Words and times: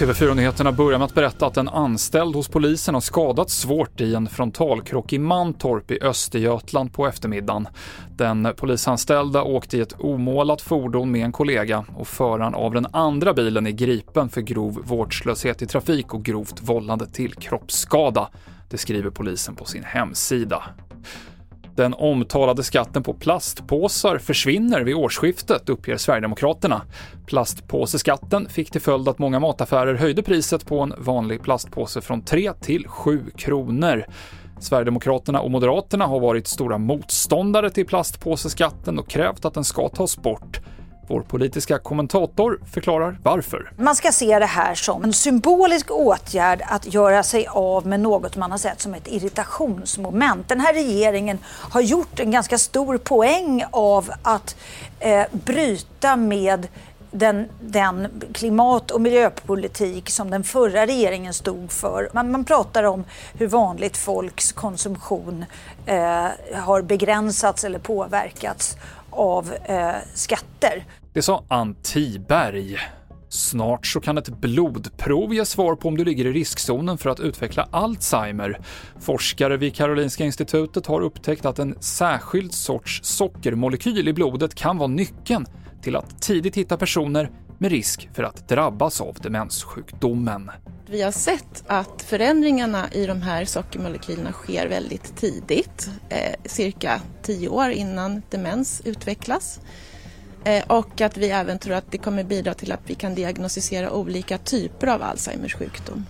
TV4-nyheterna 0.00 0.72
börjar 0.72 0.98
med 0.98 1.06
att 1.06 1.14
berätta 1.14 1.46
att 1.46 1.56
en 1.56 1.68
anställd 1.68 2.34
hos 2.34 2.48
polisen 2.48 2.94
har 2.94 3.00
skadats 3.00 3.60
svårt 3.60 4.00
i 4.00 4.14
en 4.14 4.26
frontalkrock 4.26 5.12
i 5.12 5.18
Mantorp 5.18 5.90
i 5.90 5.98
Östergötland 6.02 6.92
på 6.92 7.06
eftermiddagen. 7.06 7.68
Den 8.16 8.48
polisanställda 8.56 9.42
åkte 9.42 9.76
i 9.76 9.80
ett 9.80 9.94
omålat 9.98 10.62
fordon 10.62 11.10
med 11.10 11.24
en 11.24 11.32
kollega 11.32 11.84
och 11.96 12.08
föraren 12.08 12.54
av 12.54 12.74
den 12.74 12.86
andra 12.92 13.34
bilen 13.34 13.66
är 13.66 13.70
gripen 13.70 14.28
för 14.28 14.40
grov 14.40 14.80
vårdslöshet 14.84 15.62
i 15.62 15.66
trafik 15.66 16.14
och 16.14 16.24
grovt 16.24 16.62
vållande 16.62 17.06
till 17.06 17.34
kroppsskada. 17.34 18.28
Det 18.68 18.78
skriver 18.78 19.10
polisen 19.10 19.54
på 19.54 19.64
sin 19.64 19.84
hemsida. 19.84 20.62
Den 21.80 21.94
omtalade 21.94 22.62
skatten 22.62 23.02
på 23.02 23.14
plastpåsar 23.14 24.18
försvinner 24.18 24.80
vid 24.80 24.94
årsskiftet, 24.94 25.68
uppger 25.68 25.96
Sverigedemokraterna. 25.96 26.82
Plastpåseskatten 27.26 28.48
fick 28.48 28.70
till 28.70 28.80
följd 28.80 29.08
att 29.08 29.18
många 29.18 29.40
mataffärer 29.40 29.94
höjde 29.94 30.22
priset 30.22 30.66
på 30.66 30.80
en 30.80 30.94
vanlig 30.98 31.42
plastpåse 31.42 32.00
från 32.00 32.24
3 32.24 32.52
till 32.52 32.88
7 32.88 33.30
kronor. 33.36 34.04
Sverigedemokraterna 34.58 35.40
och 35.40 35.50
Moderaterna 35.50 36.06
har 36.06 36.20
varit 36.20 36.46
stora 36.46 36.78
motståndare 36.78 37.70
till 37.70 37.86
plastpåseskatten 37.86 38.98
och 38.98 39.08
krävt 39.08 39.44
att 39.44 39.54
den 39.54 39.64
ska 39.64 39.88
tas 39.88 40.16
bort. 40.16 40.60
Vår 41.10 41.20
politiska 41.20 41.78
kommentator 41.78 42.60
förklarar 42.72 43.18
varför. 43.22 43.72
Man 43.76 43.96
ska 43.96 44.12
se 44.12 44.38
det 44.38 44.46
här 44.46 44.74
som 44.74 45.04
en 45.04 45.12
symbolisk 45.12 45.90
åtgärd 45.90 46.62
att 46.66 46.94
göra 46.94 47.22
sig 47.22 47.46
av 47.46 47.86
med 47.86 48.00
något 48.00 48.36
man 48.36 48.50
har 48.50 48.58
sett 48.58 48.80
som 48.80 48.94
ett 48.94 49.08
irritationsmoment. 49.08 50.48
Den 50.48 50.60
här 50.60 50.74
regeringen 50.74 51.38
har 51.44 51.80
gjort 51.80 52.20
en 52.20 52.30
ganska 52.30 52.58
stor 52.58 52.98
poäng 52.98 53.64
av 53.70 54.10
att 54.22 54.56
eh, 54.98 55.24
bryta 55.32 56.16
med 56.16 56.68
den, 57.10 57.48
den, 57.60 58.08
klimat 58.32 58.90
och 58.90 59.00
miljöpolitik 59.00 60.10
som 60.10 60.30
den 60.30 60.44
förra 60.44 60.86
regeringen 60.86 61.34
stod 61.34 61.72
för. 61.72 62.08
Man, 62.12 62.30
man 62.30 62.44
pratar 62.44 62.84
om 62.84 63.04
hur 63.34 63.46
vanligt 63.46 63.96
folks 63.96 64.52
konsumtion 64.52 65.44
eh, 65.86 66.26
har 66.54 66.82
begränsats 66.82 67.64
eller 67.64 67.78
påverkats 67.78 68.76
av 69.10 69.52
eh, 69.64 69.94
skatter. 70.14 70.84
Det 71.12 71.22
sa 71.22 71.44
Ann 71.48 71.74
Tiberg. 71.82 72.78
Snart 73.28 73.86
så 73.86 74.00
kan 74.00 74.18
ett 74.18 74.28
blodprov 74.28 75.34
ge 75.34 75.44
svar 75.44 75.76
på 75.76 75.88
om 75.88 75.96
du 75.96 76.04
ligger 76.04 76.26
i 76.26 76.32
riskzonen 76.32 76.98
för 76.98 77.10
att 77.10 77.20
utveckla 77.20 77.68
Alzheimer. 77.70 78.60
Forskare 79.00 79.56
vid 79.56 79.74
Karolinska 79.74 80.24
institutet 80.24 80.86
har 80.86 81.00
upptäckt 81.00 81.44
att 81.44 81.58
en 81.58 81.76
särskild 81.80 82.54
sorts 82.54 83.00
sockermolekyl 83.02 84.08
i 84.08 84.12
blodet 84.12 84.54
kan 84.54 84.78
vara 84.78 84.88
nyckeln 84.88 85.46
till 85.82 85.96
att 85.96 86.22
tidigt 86.22 86.56
hitta 86.56 86.76
personer 86.76 87.30
med 87.60 87.70
risk 87.70 88.08
för 88.12 88.22
att 88.22 88.48
drabbas 88.48 89.00
av 89.00 89.16
demenssjukdomen. 89.20 90.50
Vi 90.86 91.02
har 91.02 91.12
sett 91.12 91.64
att 91.66 92.02
förändringarna 92.02 92.92
i 92.92 93.06
de 93.06 93.22
här 93.22 93.44
sockermolekylerna 93.44 94.32
sker 94.32 94.68
väldigt 94.68 95.16
tidigt, 95.16 95.90
eh, 96.08 96.34
cirka 96.44 97.00
10 97.22 97.48
år 97.48 97.70
innan 97.70 98.22
demens 98.30 98.82
utvecklas. 98.84 99.60
Eh, 100.44 100.64
och 100.66 101.00
att 101.00 101.16
vi 101.16 101.30
även 101.30 101.58
tror 101.58 101.74
att 101.74 101.92
det 101.92 101.98
kommer 101.98 102.24
bidra 102.24 102.54
till 102.54 102.72
att 102.72 102.80
vi 102.86 102.94
kan 102.94 103.14
diagnostisera 103.14 103.90
olika 103.92 104.38
typer 104.38 104.86
av 104.86 105.02
Alzheimers 105.02 105.54
sjukdom. 105.54 106.06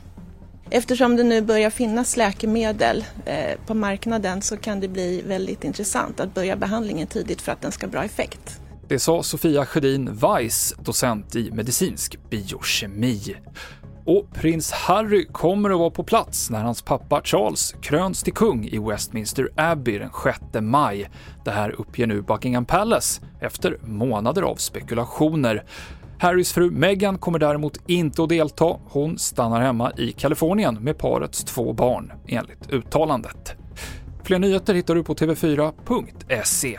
Eftersom 0.71 1.17
det 1.17 1.25
nu 1.25 1.41
börjar 1.41 1.71
finnas 1.71 2.17
läkemedel 2.17 3.05
eh, 3.27 3.59
på 3.67 3.75
marknaden 3.75 4.43
så 4.43 4.57
kan 4.57 4.81
det 4.81 4.89
bli 4.89 5.23
väldigt 5.23 5.65
intressant 5.65 6.21
att 6.21 6.35
börja 6.35 6.57
behandlingen 6.57 7.07
tidigt 7.07 7.43
för 7.43 7.53
att 7.53 7.61
den 7.61 7.73
ska 7.73 7.87
ha 7.87 7.91
bra 7.91 8.05
effekt. 8.05 8.61
Det 8.91 8.99
sa 8.99 9.23
Sofia 9.23 9.67
Sjödin 9.67 10.15
Weiss, 10.15 10.75
docent 10.79 11.37
i 11.37 11.51
medicinsk 11.51 12.31
biokemi. 12.31 13.37
Och 14.07 14.33
prins 14.35 14.73
Harry 14.73 15.27
kommer 15.33 15.71
att 15.71 15.79
vara 15.79 15.91
på 15.91 16.05
plats 16.05 16.51
när 16.51 16.63
hans 16.63 16.83
pappa 16.83 17.21
Charles 17.25 17.75
kröns 17.83 18.23
till 18.23 18.33
kung 18.33 18.65
i 18.65 18.79
Westminster 18.79 19.49
Abbey 19.57 19.99
den 19.99 20.11
6 20.25 20.41
maj. 20.61 21.11
Det 21.45 21.51
här 21.51 21.71
uppger 21.71 22.07
nu 22.07 22.23
Buckingham 22.23 22.65
Palace 22.65 23.23
efter 23.41 23.79
månader 23.85 24.43
av 24.43 24.57
spekulationer. 24.57 25.65
Harrys 26.19 26.53
fru 26.53 26.71
Meghan 26.71 27.19
kommer 27.19 27.39
däremot 27.39 27.79
inte 27.87 28.23
att 28.23 28.29
delta. 28.29 28.77
Hon 28.89 29.19
stannar 29.19 29.61
hemma 29.61 29.93
i 29.97 30.13
Kalifornien 30.13 30.75
med 30.75 30.99
parets 30.99 31.45
två 31.45 31.73
barn, 31.73 32.13
enligt 32.29 32.71
uttalandet. 32.71 33.57
Fler 34.25 34.39
nyheter 34.39 34.75
hittar 34.75 34.95
du 34.95 35.05
på 35.05 35.15
tv4.se. 35.15 36.79